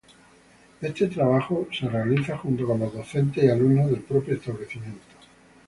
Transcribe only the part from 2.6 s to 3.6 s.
con los docentes y